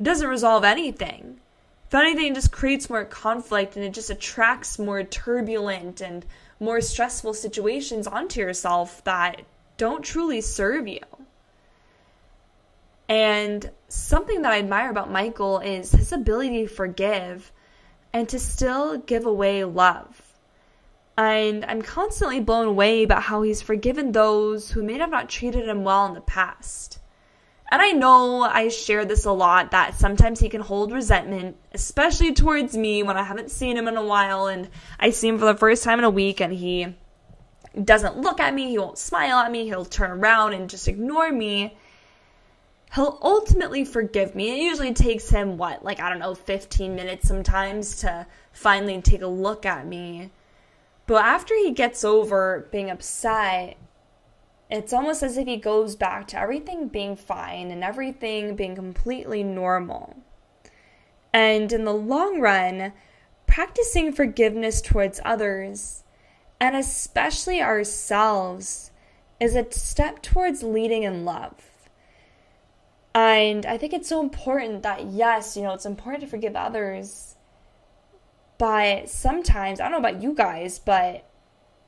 It 0.00 0.02
doesn't 0.02 0.26
resolve 0.26 0.64
anything. 0.64 1.38
If 1.86 1.94
anything, 1.94 2.32
it 2.32 2.34
just 2.34 2.50
creates 2.50 2.90
more 2.90 3.04
conflict 3.04 3.76
and 3.76 3.84
it 3.84 3.94
just 3.94 4.10
attracts 4.10 4.76
more 4.76 5.04
turbulent 5.04 6.00
and 6.00 6.26
more 6.60 6.80
stressful 6.80 7.34
situations 7.34 8.06
onto 8.06 8.40
yourself 8.40 9.02
that 9.04 9.42
don't 9.76 10.04
truly 10.04 10.40
serve 10.40 10.88
you. 10.88 11.00
And 13.08 13.70
something 13.88 14.42
that 14.42 14.52
I 14.52 14.58
admire 14.58 14.90
about 14.90 15.10
Michael 15.10 15.60
is 15.60 15.92
his 15.92 16.12
ability 16.12 16.66
to 16.66 16.68
forgive 16.68 17.52
and 18.12 18.28
to 18.28 18.38
still 18.38 18.98
give 18.98 19.24
away 19.24 19.64
love. 19.64 20.34
And 21.16 21.64
I'm 21.64 21.82
constantly 21.82 22.40
blown 22.40 22.68
away 22.68 23.02
about 23.02 23.24
how 23.24 23.42
he's 23.42 23.62
forgiven 23.62 24.12
those 24.12 24.70
who 24.70 24.82
may 24.82 24.98
have 24.98 25.10
not 25.10 25.28
treated 25.28 25.68
him 25.68 25.84
well 25.84 26.06
in 26.06 26.14
the 26.14 26.20
past. 26.20 26.97
And 27.70 27.82
I 27.82 27.90
know 27.90 28.42
I 28.42 28.68
share 28.68 29.04
this 29.04 29.26
a 29.26 29.32
lot 29.32 29.72
that 29.72 29.94
sometimes 29.94 30.40
he 30.40 30.48
can 30.48 30.62
hold 30.62 30.90
resentment, 30.90 31.56
especially 31.72 32.32
towards 32.32 32.74
me 32.76 33.02
when 33.02 33.18
I 33.18 33.22
haven't 33.22 33.50
seen 33.50 33.76
him 33.76 33.88
in 33.88 33.96
a 33.96 34.04
while 34.04 34.46
and 34.46 34.70
I 34.98 35.10
see 35.10 35.28
him 35.28 35.38
for 35.38 35.44
the 35.44 35.54
first 35.54 35.84
time 35.84 35.98
in 35.98 36.04
a 36.04 36.10
week 36.10 36.40
and 36.40 36.52
he 36.52 36.94
doesn't 37.84 38.16
look 38.16 38.40
at 38.40 38.54
me, 38.54 38.70
he 38.70 38.78
won't 38.78 38.96
smile 38.96 39.38
at 39.38 39.52
me, 39.52 39.66
he'll 39.66 39.84
turn 39.84 40.10
around 40.10 40.54
and 40.54 40.70
just 40.70 40.88
ignore 40.88 41.30
me. 41.30 41.76
He'll 42.94 43.18
ultimately 43.20 43.84
forgive 43.84 44.34
me. 44.34 44.50
It 44.50 44.62
usually 44.62 44.94
takes 44.94 45.28
him, 45.28 45.58
what, 45.58 45.84
like, 45.84 46.00
I 46.00 46.08
don't 46.08 46.20
know, 46.20 46.34
15 46.34 46.94
minutes 46.94 47.28
sometimes 47.28 48.00
to 48.00 48.26
finally 48.52 49.02
take 49.02 49.20
a 49.20 49.26
look 49.26 49.66
at 49.66 49.86
me. 49.86 50.30
But 51.06 51.22
after 51.24 51.54
he 51.54 51.72
gets 51.72 52.02
over 52.02 52.66
being 52.72 52.88
upset, 52.88 53.76
it's 54.70 54.92
almost 54.92 55.22
as 55.22 55.38
if 55.38 55.46
he 55.46 55.56
goes 55.56 55.96
back 55.96 56.26
to 56.28 56.38
everything 56.38 56.88
being 56.88 57.16
fine 57.16 57.70
and 57.70 57.82
everything 57.82 58.54
being 58.54 58.74
completely 58.74 59.42
normal. 59.42 60.16
And 61.32 61.72
in 61.72 61.84
the 61.84 61.94
long 61.94 62.40
run, 62.40 62.92
practicing 63.46 64.12
forgiveness 64.12 64.80
towards 64.80 65.20
others, 65.24 66.04
and 66.60 66.76
especially 66.76 67.62
ourselves, 67.62 68.90
is 69.40 69.54
a 69.54 69.70
step 69.70 70.20
towards 70.22 70.62
leading 70.62 71.04
in 71.04 71.24
love. 71.24 71.54
And 73.14 73.64
I 73.64 73.78
think 73.78 73.92
it's 73.92 74.08
so 74.08 74.20
important 74.20 74.82
that, 74.82 75.06
yes, 75.06 75.56
you 75.56 75.62
know, 75.62 75.72
it's 75.72 75.86
important 75.86 76.22
to 76.22 76.28
forgive 76.28 76.56
others. 76.56 77.36
But 78.58 79.08
sometimes, 79.08 79.80
I 79.80 79.84
don't 79.84 79.92
know 79.92 80.08
about 80.08 80.22
you 80.22 80.34
guys, 80.34 80.78
but 80.78 81.24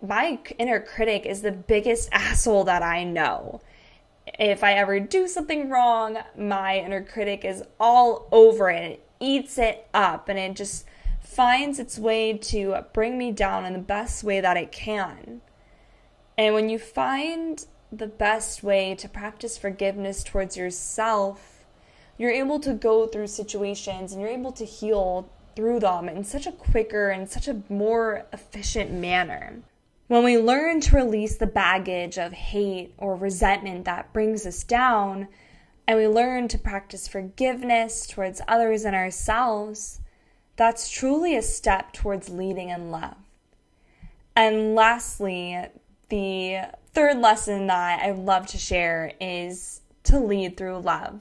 my 0.07 0.39
inner 0.59 0.81
critic 0.81 1.27
is 1.27 1.43
the 1.43 1.53
biggest 1.53 2.09
asshole 2.13 2.65
that 2.65 2.83
I 2.83 3.05
know. 3.05 3.61
If 4.39 4.63
I 4.63 4.75
ever 4.75 5.01
do 5.01 5.27
something 5.27 5.69
wrong, 5.69 6.19
my 6.37 6.79
inner 6.79 7.03
critic 7.03 7.45
is 7.45 7.63
all 7.79 8.29
over 8.31 8.71
it. 8.71 8.93
It 8.93 9.07
eats 9.19 9.59
it 9.59 9.87
up 9.93 10.29
and 10.29 10.39
it 10.39 10.55
just 10.55 10.87
finds 11.21 11.79
its 11.79 11.99
way 11.99 12.37
to 12.37 12.85
bring 12.93 13.19
me 13.19 13.33
down 13.33 13.65
in 13.65 13.73
the 13.73 13.79
best 13.79 14.25
way 14.25 14.41
that 14.41 14.57
it 14.57 14.73
can. 14.73 15.41
And 16.39 16.55
when 16.55 16.69
you 16.69 16.79
find 16.79 17.65
the 17.93 18.07
best 18.07 18.63
way 18.63 18.95
to 18.95 19.09
practice 19.09 19.59
forgiveness 19.59 20.25
towards 20.25 20.57
yourself, 20.57 21.65
you're 22.17 22.31
able 22.31 22.61
to 22.61 22.73
go 22.73 23.07
through 23.07 23.27
situations 23.27 24.13
and 24.13 24.21
you're 24.21 24.31
able 24.31 24.53
to 24.53 24.65
heal 24.65 25.29
through 25.57 25.81
them 25.81 26.09
in 26.09 26.25
such 26.25 26.47
a 26.47 26.53
quicker 26.53 27.11
and 27.11 27.29
such 27.29 27.49
a 27.49 27.63
more 27.69 28.27
efficient 28.33 28.91
manner. 28.93 29.63
When 30.11 30.25
we 30.25 30.39
learn 30.39 30.81
to 30.81 30.97
release 30.97 31.37
the 31.37 31.47
baggage 31.47 32.19
of 32.19 32.33
hate 32.33 32.95
or 32.99 33.15
resentment 33.15 33.85
that 33.85 34.13
brings 34.13 34.45
us 34.45 34.65
down, 34.65 35.29
and 35.87 35.97
we 35.97 36.09
learn 36.09 36.49
to 36.49 36.59
practice 36.59 37.07
forgiveness 37.07 38.09
towards 38.09 38.43
others 38.49 38.85
and 38.85 38.97
ourselves, 38.97 40.01
that's 40.57 40.91
truly 40.91 41.37
a 41.37 41.43
step 41.43 41.93
towards 41.93 42.29
leading 42.29 42.71
in 42.71 42.91
love. 42.91 43.19
And 44.35 44.75
lastly, 44.75 45.67
the 46.09 46.63
third 46.93 47.19
lesson 47.19 47.69
that 47.69 48.03
I 48.03 48.11
love 48.11 48.49
to 48.49 48.59
share 48.59 49.13
is 49.21 49.83
to 50.03 50.19
lead 50.19 50.57
through 50.57 50.79
love. 50.79 51.21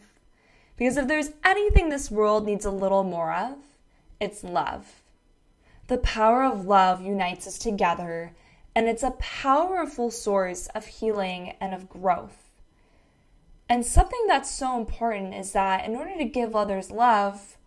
Because 0.77 0.97
if 0.97 1.07
there's 1.07 1.29
anything 1.45 1.89
this 1.89 2.09
world 2.09 2.47
needs 2.47 2.65
a 2.65 2.71
little 2.71 3.03
more 3.03 3.35
of, 3.35 3.55
it's 4.19 4.43
love. 4.43 5.03
The 5.85 5.99
power 5.99 6.43
of 6.43 6.65
love 6.65 7.05
unites 7.05 7.45
us 7.45 7.59
together 7.59 8.33
and 8.75 8.87
it's 8.87 9.03
a 9.03 9.11
powerful 9.11 10.11
source 10.11 10.67
of 10.67 10.85
healing 10.85 11.55
and 11.59 11.73
of 11.73 11.89
growth. 11.89 12.49
And 13.67 13.85
something 13.85 14.25
that's 14.27 14.49
so 14.49 14.77
important 14.77 15.35
is 15.35 15.51
that 15.51 15.85
in 15.85 15.95
order 15.95 16.17
to 16.17 16.25
give 16.25 16.55
others 16.55 16.89
love, 16.89 17.57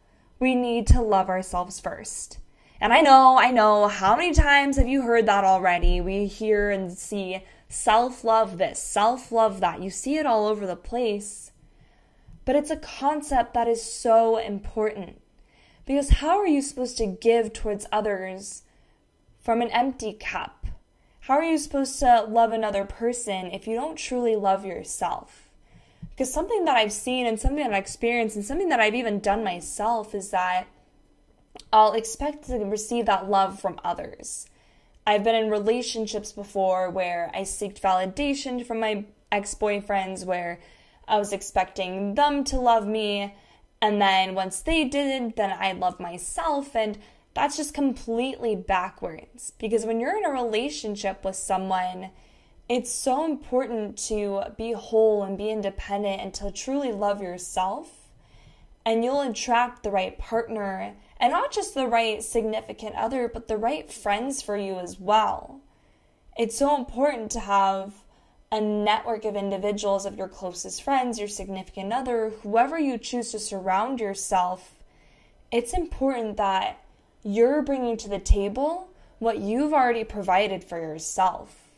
we 0.40 0.54
need 0.54 0.86
to 0.88 1.00
love 1.00 1.28
ourselves 1.28 1.78
first. 1.78 2.38
And 2.80 2.92
I 2.92 3.00
know, 3.00 3.38
I 3.38 3.52
know, 3.52 3.86
how 3.86 4.16
many 4.16 4.32
times 4.32 4.76
have 4.76 4.88
you 4.88 5.02
heard 5.02 5.26
that 5.26 5.44
already? 5.44 6.00
We 6.00 6.26
hear 6.26 6.70
and 6.70 6.90
see 6.90 7.44
self 7.68 8.24
love 8.24 8.58
this, 8.58 8.82
self 8.82 9.30
love 9.30 9.60
that. 9.60 9.80
You 9.80 9.90
see 9.90 10.16
it 10.16 10.26
all 10.26 10.46
over 10.46 10.66
the 10.66 10.74
place. 10.74 11.52
But 12.44 12.56
it's 12.56 12.70
a 12.70 12.76
concept 12.76 13.54
that 13.54 13.68
is 13.68 13.80
so 13.80 14.36
important. 14.36 15.20
Because 15.86 16.10
how 16.10 16.38
are 16.38 16.46
you 16.46 16.60
supposed 16.60 16.98
to 16.98 17.06
give 17.06 17.52
towards 17.52 17.86
others 17.92 18.62
from 19.40 19.62
an 19.62 19.70
empty 19.70 20.12
cup? 20.12 20.61
How 21.26 21.34
are 21.34 21.44
you 21.44 21.56
supposed 21.56 22.00
to 22.00 22.24
love 22.28 22.52
another 22.52 22.84
person 22.84 23.46
if 23.52 23.68
you 23.68 23.76
don't 23.76 23.94
truly 23.94 24.34
love 24.34 24.66
yourself? 24.66 25.48
Because 26.10 26.32
something 26.32 26.64
that 26.64 26.76
I've 26.76 26.92
seen 26.92 27.26
and 27.26 27.38
something 27.38 27.62
that 27.62 27.72
I've 27.72 27.80
experienced 27.80 28.34
and 28.34 28.44
something 28.44 28.70
that 28.70 28.80
I've 28.80 28.96
even 28.96 29.20
done 29.20 29.44
myself 29.44 30.16
is 30.16 30.30
that 30.30 30.66
I'll 31.72 31.92
expect 31.92 32.46
to 32.46 32.56
receive 32.56 33.06
that 33.06 33.30
love 33.30 33.60
from 33.60 33.78
others. 33.84 34.48
I've 35.06 35.22
been 35.22 35.36
in 35.36 35.48
relationships 35.48 36.32
before 36.32 36.90
where 36.90 37.30
I 37.32 37.42
seeked 37.42 37.80
validation 37.80 38.66
from 38.66 38.80
my 38.80 39.04
ex 39.30 39.54
boyfriends, 39.54 40.24
where 40.24 40.58
I 41.06 41.18
was 41.18 41.32
expecting 41.32 42.16
them 42.16 42.42
to 42.44 42.58
love 42.58 42.84
me. 42.84 43.36
And 43.80 44.02
then 44.02 44.34
once 44.34 44.58
they 44.58 44.82
did, 44.82 45.36
then 45.36 45.56
I 45.56 45.70
loved 45.70 46.00
myself. 46.00 46.74
And 46.74 46.98
that's 47.34 47.56
just 47.56 47.74
completely 47.74 48.56
backwards 48.56 49.52
because 49.58 49.84
when 49.84 50.00
you're 50.00 50.16
in 50.16 50.24
a 50.24 50.30
relationship 50.30 51.24
with 51.24 51.36
someone, 51.36 52.10
it's 52.68 52.90
so 52.90 53.24
important 53.24 53.98
to 54.08 54.42
be 54.56 54.72
whole 54.72 55.22
and 55.22 55.36
be 55.38 55.50
independent 55.50 56.20
and 56.20 56.34
to 56.34 56.50
truly 56.50 56.92
love 56.92 57.22
yourself. 57.22 58.08
And 58.84 59.04
you'll 59.04 59.20
attract 59.20 59.82
the 59.82 59.90
right 59.90 60.18
partner 60.18 60.94
and 61.18 61.32
not 61.32 61.52
just 61.52 61.74
the 61.74 61.86
right 61.86 62.22
significant 62.22 62.96
other, 62.96 63.28
but 63.28 63.48
the 63.48 63.56
right 63.56 63.90
friends 63.90 64.42
for 64.42 64.56
you 64.56 64.78
as 64.78 64.98
well. 64.98 65.60
It's 66.36 66.58
so 66.58 66.76
important 66.76 67.30
to 67.32 67.40
have 67.40 67.94
a 68.50 68.60
network 68.60 69.24
of 69.24 69.36
individuals 69.36 70.04
of 70.04 70.18
your 70.18 70.28
closest 70.28 70.82
friends, 70.82 71.18
your 71.18 71.28
significant 71.28 71.92
other, 71.92 72.32
whoever 72.42 72.78
you 72.78 72.98
choose 72.98 73.30
to 73.30 73.38
surround 73.38 74.00
yourself 74.00 74.74
it's 75.52 75.74
important 75.74 76.38
that 76.38 76.82
you're 77.22 77.62
bringing 77.62 77.96
to 77.98 78.08
the 78.08 78.18
table 78.18 78.88
what 79.18 79.38
you've 79.38 79.72
already 79.72 80.04
provided 80.04 80.64
for 80.64 80.78
yourself. 80.78 81.68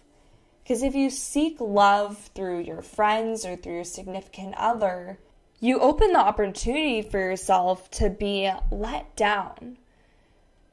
Because 0.62 0.82
if 0.82 0.94
you 0.94 1.10
seek 1.10 1.60
love 1.60 2.30
through 2.34 2.60
your 2.60 2.80
friends 2.80 3.44
or 3.44 3.54
through 3.54 3.74
your 3.74 3.84
significant 3.84 4.54
other, 4.56 5.18
you 5.60 5.78
open 5.78 6.12
the 6.12 6.18
opportunity 6.18 7.02
for 7.02 7.18
yourself 7.18 7.90
to 7.92 8.08
be 8.08 8.50
let 8.70 9.14
down. 9.14 9.76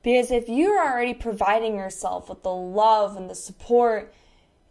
Because 0.01 0.31
if 0.31 0.47
you're 0.47 0.79
already 0.79 1.13
providing 1.13 1.75
yourself 1.75 2.29
with 2.29 2.41
the 2.41 2.53
love 2.53 3.17
and 3.17 3.29
the 3.29 3.35
support, 3.35 4.13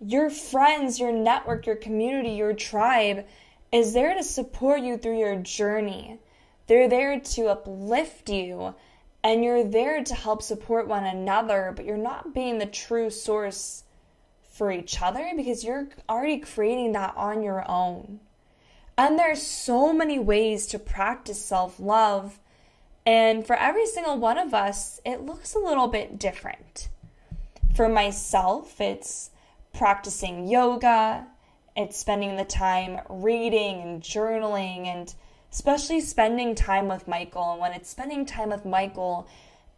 your 0.00 0.30
friends, 0.30 0.98
your 0.98 1.12
network, 1.12 1.66
your 1.66 1.76
community, 1.76 2.30
your 2.30 2.54
tribe 2.54 3.26
is 3.70 3.92
there 3.92 4.14
to 4.14 4.24
support 4.24 4.80
you 4.80 4.96
through 4.96 5.18
your 5.18 5.36
journey. 5.36 6.18
They're 6.66 6.88
there 6.88 7.20
to 7.20 7.48
uplift 7.48 8.30
you 8.30 8.74
and 9.22 9.44
you're 9.44 9.64
there 9.64 10.02
to 10.02 10.14
help 10.14 10.42
support 10.42 10.88
one 10.88 11.04
another, 11.04 11.72
but 11.74 11.84
you're 11.84 11.96
not 11.96 12.34
being 12.34 12.58
the 12.58 12.66
true 12.66 13.10
source 13.10 13.84
for 14.48 14.72
each 14.72 15.00
other 15.00 15.30
because 15.36 15.64
you're 15.64 15.88
already 16.08 16.38
creating 16.38 16.92
that 16.92 17.14
on 17.16 17.42
your 17.42 17.68
own. 17.70 18.20
And 18.96 19.18
there's 19.18 19.42
so 19.42 19.92
many 19.92 20.18
ways 20.18 20.66
to 20.68 20.78
practice 20.78 21.42
self 21.42 21.80
love. 21.80 22.38
And 23.06 23.46
for 23.46 23.56
every 23.56 23.86
single 23.86 24.18
one 24.18 24.36
of 24.36 24.52
us, 24.52 25.00
it 25.06 25.22
looks 25.22 25.54
a 25.54 25.58
little 25.58 25.88
bit 25.88 26.18
different. 26.18 26.88
For 27.74 27.88
myself, 27.88 28.80
it's 28.80 29.30
practicing 29.72 30.48
yoga, 30.48 31.26
it's 31.76 31.96
spending 31.96 32.36
the 32.36 32.44
time 32.44 33.00
reading 33.08 33.80
and 33.80 34.02
journaling, 34.02 34.86
and 34.86 35.14
especially 35.52 36.00
spending 36.00 36.54
time 36.54 36.88
with 36.88 37.08
Michael. 37.08 37.52
And 37.52 37.60
when 37.60 37.72
it's 37.72 37.90
spending 37.90 38.26
time 38.26 38.50
with 38.50 38.64
Michael, 38.64 39.28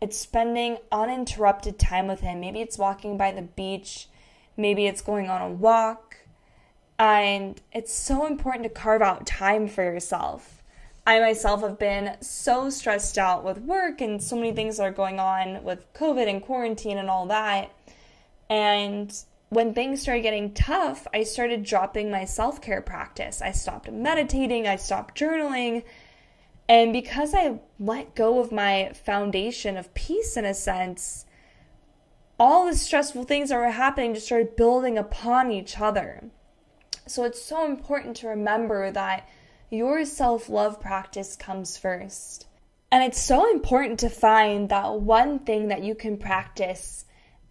it's 0.00 0.16
spending 0.16 0.78
uninterrupted 0.90 1.78
time 1.78 2.06
with 2.06 2.20
him. 2.20 2.40
Maybe 2.40 2.60
it's 2.60 2.78
walking 2.78 3.16
by 3.16 3.32
the 3.32 3.42
beach 3.42 4.08
maybe 4.56 4.86
it's 4.86 5.02
going 5.02 5.28
on 5.28 5.42
a 5.42 5.48
walk. 5.48 6.16
And 6.98 7.60
it's 7.72 7.92
so 7.92 8.26
important 8.26 8.64
to 8.64 8.70
carve 8.70 9.02
out 9.02 9.26
time 9.26 9.66
for 9.66 9.82
yourself. 9.82 10.62
I 11.04 11.18
myself 11.18 11.62
have 11.62 11.78
been 11.78 12.16
so 12.20 12.70
stressed 12.70 13.18
out 13.18 13.42
with 13.42 13.58
work 13.58 14.00
and 14.00 14.22
so 14.22 14.36
many 14.36 14.52
things 14.52 14.76
that 14.76 14.84
are 14.84 14.92
going 14.92 15.18
on 15.18 15.64
with 15.64 15.92
COVID 15.94 16.28
and 16.28 16.40
quarantine 16.40 16.98
and 16.98 17.10
all 17.10 17.26
that. 17.26 17.72
And 18.48 19.12
when 19.52 19.74
things 19.74 20.00
started 20.00 20.22
getting 20.22 20.54
tough, 20.54 21.06
I 21.12 21.24
started 21.24 21.62
dropping 21.62 22.10
my 22.10 22.24
self 22.24 22.62
care 22.62 22.80
practice. 22.80 23.42
I 23.42 23.52
stopped 23.52 23.92
meditating, 23.92 24.66
I 24.66 24.76
stopped 24.76 25.18
journaling. 25.18 25.84
And 26.70 26.90
because 26.90 27.34
I 27.34 27.60
let 27.78 28.14
go 28.14 28.40
of 28.40 28.50
my 28.50 28.92
foundation 29.04 29.76
of 29.76 29.92
peace 29.92 30.38
in 30.38 30.46
a 30.46 30.54
sense, 30.54 31.26
all 32.40 32.64
the 32.64 32.74
stressful 32.74 33.24
things 33.24 33.50
that 33.50 33.58
were 33.58 33.70
happening 33.70 34.14
just 34.14 34.24
started 34.24 34.56
building 34.56 34.96
upon 34.96 35.52
each 35.52 35.78
other. 35.78 36.30
So 37.06 37.24
it's 37.24 37.42
so 37.42 37.66
important 37.66 38.16
to 38.18 38.28
remember 38.28 38.90
that 38.90 39.28
your 39.68 40.06
self 40.06 40.48
love 40.48 40.80
practice 40.80 41.36
comes 41.36 41.76
first. 41.76 42.46
And 42.90 43.04
it's 43.04 43.20
so 43.20 43.50
important 43.50 44.00
to 44.00 44.08
find 44.08 44.70
that 44.70 44.94
one 44.94 45.40
thing 45.40 45.68
that 45.68 45.82
you 45.82 45.94
can 45.94 46.16
practice 46.16 47.04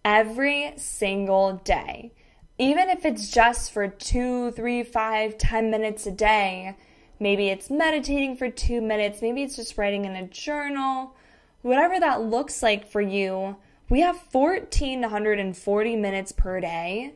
every 0.04 0.72
single 0.76 1.54
day. 1.64 2.12
Even 2.58 2.88
if 2.90 3.04
it's 3.04 3.30
just 3.30 3.72
for 3.72 3.88
two, 3.88 4.50
three, 4.52 4.82
five, 4.82 5.38
ten 5.38 5.70
minutes 5.70 6.06
a 6.06 6.12
day. 6.12 6.76
Maybe 7.18 7.48
it's 7.48 7.70
meditating 7.70 8.36
for 8.36 8.50
two 8.50 8.80
minutes. 8.80 9.22
Maybe 9.22 9.42
it's 9.42 9.56
just 9.56 9.78
writing 9.78 10.04
in 10.04 10.16
a 10.16 10.26
journal. 10.26 11.14
Whatever 11.62 12.00
that 12.00 12.22
looks 12.22 12.62
like 12.62 12.90
for 12.90 13.00
you, 13.00 13.56
we 13.88 14.00
have 14.00 14.18
1,440 14.32 15.96
minutes 15.96 16.32
per 16.32 16.60
day. 16.60 17.14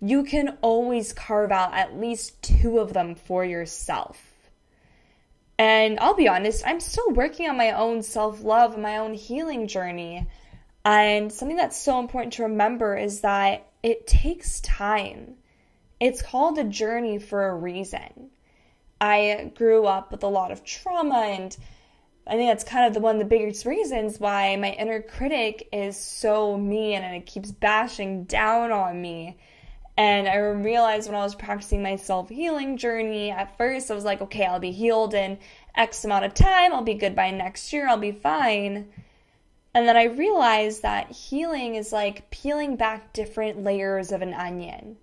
You 0.00 0.24
can 0.24 0.58
always 0.62 1.12
carve 1.12 1.50
out 1.50 1.74
at 1.74 1.98
least 1.98 2.40
two 2.42 2.78
of 2.78 2.92
them 2.92 3.14
for 3.14 3.44
yourself. 3.44 4.32
And 5.58 5.98
I'll 6.00 6.14
be 6.14 6.28
honest, 6.28 6.64
I'm 6.66 6.80
still 6.80 7.10
working 7.10 7.48
on 7.48 7.56
my 7.56 7.70
own 7.70 8.02
self 8.02 8.42
love 8.42 8.76
my 8.78 8.98
own 8.98 9.14
healing 9.14 9.68
journey. 9.68 10.28
And 10.84 11.32
something 11.32 11.56
that's 11.56 11.76
so 11.76 12.00
important 12.00 12.34
to 12.34 12.42
remember 12.42 12.96
is 12.96 13.20
that 13.20 13.66
it 13.82 14.06
takes 14.06 14.60
time. 14.60 15.34
It's 16.00 16.22
called 16.22 16.58
a 16.58 16.64
journey 16.64 17.18
for 17.18 17.48
a 17.48 17.54
reason. 17.54 18.30
I 19.00 19.52
grew 19.54 19.86
up 19.86 20.10
with 20.10 20.22
a 20.22 20.28
lot 20.28 20.50
of 20.50 20.64
trauma 20.64 21.18
and 21.18 21.56
I 22.26 22.36
think 22.36 22.50
that's 22.50 22.64
kind 22.64 22.86
of 22.86 22.94
the 22.94 23.00
one 23.00 23.16
of 23.16 23.18
the 23.18 23.24
biggest 23.24 23.66
reasons 23.66 24.20
why 24.20 24.54
my 24.56 24.70
inner 24.70 25.02
critic 25.02 25.68
is 25.72 25.96
so 25.96 26.56
mean 26.56 27.02
and 27.02 27.16
it 27.16 27.26
keeps 27.26 27.50
bashing 27.50 28.24
down 28.24 28.70
on 28.70 29.00
me. 29.00 29.38
And 29.96 30.28
I 30.28 30.36
realized 30.36 31.08
when 31.08 31.20
I 31.20 31.24
was 31.24 31.34
practicing 31.34 31.82
my 31.82 31.96
self 31.96 32.28
healing 32.28 32.76
journey, 32.76 33.30
at 33.30 33.58
first 33.58 33.90
I 33.90 33.94
was 33.94 34.04
like, 34.04 34.22
okay, 34.22 34.46
I'll 34.46 34.60
be 34.60 34.70
healed 34.70 35.14
in 35.14 35.38
X 35.74 36.04
amount 36.04 36.24
of 36.24 36.34
time, 36.34 36.72
I'll 36.72 36.82
be 36.82 36.94
good 36.94 37.16
by 37.16 37.30
next 37.30 37.72
year, 37.72 37.88
I'll 37.88 37.96
be 37.96 38.12
fine. 38.12 38.88
And 39.74 39.88
then 39.88 39.96
I 39.96 40.04
realized 40.04 40.82
that 40.82 41.10
healing 41.10 41.76
is 41.76 41.92
like 41.92 42.30
peeling 42.30 42.76
back 42.76 43.12
different 43.12 43.62
layers 43.62 44.12
of 44.12 44.20
an 44.20 44.34
onion. 44.34 44.96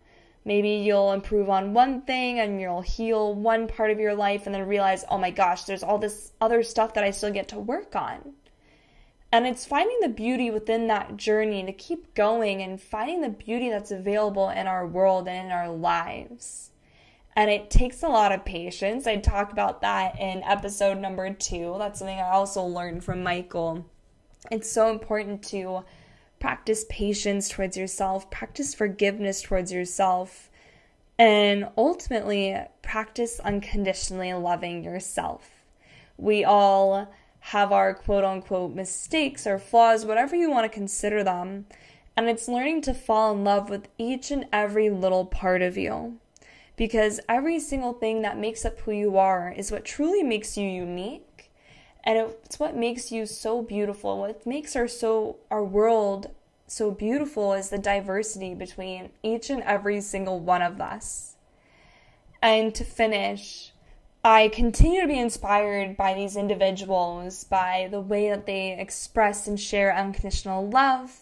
Maybe 0.46 0.70
you'll 0.70 1.12
improve 1.12 1.50
on 1.50 1.74
one 1.74 2.02
thing 2.04 2.40
and 2.40 2.62
you'll 2.62 2.82
heal 2.82 3.34
one 3.34 3.68
part 3.68 3.92
of 3.92 4.00
your 4.00 4.14
life 4.14 4.46
and 4.46 4.54
then 4.54 4.68
realize, 4.68 5.04
oh 5.10 5.18
my 5.18 5.32
gosh, 5.32 5.64
there's 5.64 5.84
all 5.84 5.98
this 5.98 6.32
other 6.40 6.64
stuff 6.64 6.94
that 6.94 7.04
I 7.04 7.12
still 7.12 7.32
get 7.32 7.50
to 7.50 7.60
work 7.60 7.96
on. 7.96 8.34
And 9.32 9.46
it's 9.46 9.66
finding 9.66 10.00
the 10.02 10.10
beauty 10.10 10.50
within 10.50 10.88
that 10.88 11.18
journey 11.18 11.64
to 11.64 11.72
keep 11.72 12.16
going 12.16 12.62
and 12.62 12.82
finding 12.82 13.22
the 13.22 13.30
beauty 13.30 13.70
that's 13.70 13.92
available 13.92 14.50
in 14.50 14.66
our 14.66 14.88
world 14.88 15.28
and 15.28 15.48
in 15.48 15.52
our 15.52 15.70
lives. 15.70 16.72
And 17.36 17.50
it 17.50 17.70
takes 17.70 18.02
a 18.02 18.10
lot 18.10 18.32
of 18.32 18.44
patience. 18.44 19.06
I 19.06 19.18
talk 19.18 19.52
about 19.52 19.82
that 19.82 20.20
in 20.20 20.42
episode 20.44 20.98
number 20.98 21.32
two. 21.34 21.76
That's 21.78 22.00
something 22.00 22.20
I 22.20 22.32
also 22.32 22.64
learned 22.64 23.04
from 23.04 23.24
Michael. 23.24 23.86
It's 24.52 24.72
so 24.72 24.90
important 24.90 25.44
to 25.50 25.84
practice 26.40 26.86
patience 26.90 27.50
towards 27.50 27.76
yourself, 27.76 28.32
practice 28.32 28.74
forgiveness 28.74 29.42
towards 29.42 29.72
yourself, 29.72 30.50
and 31.18 31.68
ultimately 31.78 32.58
practice 32.82 33.40
unconditionally 33.42 34.34
loving 34.34 34.84
yourself. 34.84 35.50
We 36.18 36.46
all 36.46 37.14
have 37.42 37.72
our 37.72 37.94
quote 37.94 38.24
unquote 38.24 38.74
mistakes 38.74 39.46
or 39.46 39.60
flaws, 39.60 40.06
whatever 40.06 40.36
you 40.36 40.50
want 40.50 40.64
to 40.64 40.78
consider 40.78 41.24
them, 41.24 41.66
and 42.16 42.30
it's 42.30 42.48
learning 42.48 42.82
to 42.84 42.94
fall 42.94 43.34
in 43.34 43.44
love 43.44 43.70
with 43.70 43.90
each 43.98 44.32
and 44.32 44.46
every 44.52 44.90
little 44.90 45.26
part 45.26 45.62
of 45.62 45.78
you. 45.78 46.18
Because 46.78 47.20
every 47.28 47.60
single 47.60 47.92
thing 47.92 48.22
that 48.22 48.38
makes 48.38 48.64
up 48.64 48.80
who 48.80 48.94
you 48.94 49.18
are 49.18 49.54
is 49.56 49.72
what 49.72 49.84
truly 49.84 50.24
makes 50.24 50.56
you 50.58 50.68
unique 50.68 51.26
and 52.04 52.18
it's 52.18 52.60
what 52.60 52.76
makes 52.76 53.12
you 53.12 53.26
so 53.26 53.62
beautiful. 53.62 54.20
What 54.20 54.46
makes 54.46 54.76
our 54.76 54.88
so 54.88 55.38
our 55.52 55.64
world 55.64 56.32
so 56.68 56.92
beautiful 56.92 57.54
is 57.54 57.70
the 57.70 57.78
diversity 57.78 58.54
between 58.54 59.10
each 59.24 59.50
and 59.50 59.64
every 59.64 60.02
single 60.02 60.40
one 60.40 60.62
of 60.62 60.80
us. 60.80 61.36
And 62.42 62.74
to 62.76 62.84
finish 62.84 63.74
i 64.22 64.50
continue 64.50 65.00
to 65.00 65.08
be 65.08 65.18
inspired 65.18 65.96
by 65.96 66.14
these 66.14 66.36
individuals 66.36 67.46
by 67.46 67.88
the 67.90 68.02
way 68.02 68.30
that 68.30 68.46
they 68.46 68.78
express 68.78 69.48
and 69.48 69.60
share 69.60 69.96
unconditional 69.96 70.68
love. 70.70 71.22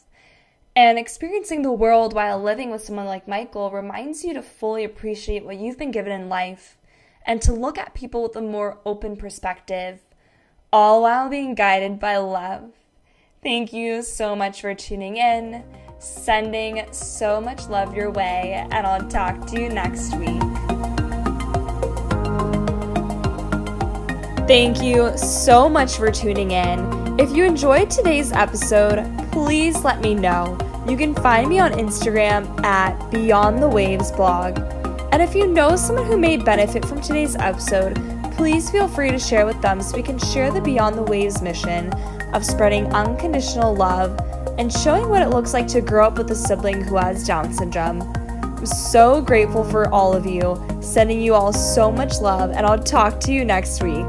And 0.76 1.00
experiencing 1.00 1.63
the 1.63 1.72
world 1.72 2.13
while 2.13 2.42
living 2.42 2.70
with 2.70 2.84
someone 2.84 3.08
like 3.08 3.28
michael 3.28 3.72
reminds 3.72 4.24
you 4.24 4.34
to 4.36 4.42
fully 4.42 4.84
appreciate 4.84 5.44
what 5.44 5.58
you've 5.58 5.78
been 5.78 5.92
given 5.92 6.12
in 6.12 6.30
life 6.30 6.78
and 7.26 7.42
to 7.42 7.52
look 7.52 7.78
at 7.78 7.94
people 7.94 8.24
with 8.24 8.36
a 8.36 8.42
more 8.42 8.80
open 8.86 9.16
perspective 9.16 10.00
all 10.72 11.02
while 11.02 11.30
being 11.30 11.56
guided 11.56 12.00
by 12.00 12.18
love. 12.18 12.72
Thank 13.44 13.72
you 13.72 14.02
so 14.02 14.36
much 14.36 14.62
for 14.62 14.74
tuning 14.74 15.18
in, 15.18 15.64
sending 16.00 16.86
so 16.92 17.40
much 17.40 17.68
love 17.68 17.96
your 17.96 18.12
way, 18.12 18.68
and 18.72 18.86
I'll 18.86 19.08
talk 19.08 19.48
to 19.48 19.62
you 19.62 19.70
next 19.70 20.16
week. 20.16 20.42
Thank 24.48 24.82
you 24.82 25.18
so 25.18 25.68
much 25.70 25.98
for 25.98 26.12
tuning 26.12 26.52
in. 26.52 27.20
If 27.20 27.32
you 27.32 27.46
enjoyed 27.46 27.90
today's 27.90 28.32
episode, 28.32 29.06
please 29.32 29.84
let 29.84 30.02
me 30.02 30.16
know. 30.16 30.58
You 30.88 30.96
can 30.96 31.14
find 31.16 31.50
me 31.50 31.60
on 31.60 31.74
Instagram 31.74 32.64
at 32.64 32.98
Beyond 33.12 33.62
the 33.62 33.68
Waves 33.68 34.12
blog. 34.12 34.60
And 35.12 35.22
if 35.22 35.36
you 35.36 35.48
know 35.48 35.76
someone 35.76 36.06
who 36.06 36.18
may 36.18 36.38
benefit 36.38 36.86
from 36.86 37.02
today's 37.02 37.36
episode, 37.36 37.98
please 38.38 38.69
feel 38.69 38.88
free 38.88 39.10
to 39.10 39.17
share 39.17 39.47
with 39.47 39.60
them 39.63 39.82
so 39.82 39.97
we 39.97 40.04
can 40.04 40.19
share 40.19 40.52
the 40.52 40.62
Beyond 40.62 40.95
the 40.95 41.02
Waves 41.02 41.41
mission 41.41 41.91
of 42.34 42.45
spreading 42.45 42.86
unconditional 42.93 43.76
love 43.76 44.15
and 44.60 44.71
showing 44.71 45.10
what 45.10 45.23
it 45.23 45.30
looks 45.30 45.54
like 45.54 45.67
to 45.69 45.82
grow 45.82 46.06
up 46.06 46.19
with 46.19 46.30
a 46.30 46.36
sibling 46.36 46.82
who 46.82 46.97
has 46.97 47.26
Down 47.26 47.52
syndrome. 47.52 48.02
I'm 48.04 48.65
so 48.67 49.21
grateful 49.21 49.63
for 49.63 49.91
all 49.91 50.13
of 50.13 50.28
you, 50.28 50.56
sending 50.82 51.19
you 51.19 51.34
all 51.34 51.52
so 51.52 51.91
much 51.91 52.19
love, 52.21 52.52
and 52.52 52.63
I'll 52.63 52.78
talk 52.78 53.19
to 53.21 53.34
you 53.34 53.43
next 53.43 53.82
week. 53.82 54.06